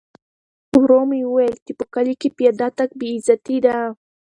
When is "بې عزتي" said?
2.99-3.57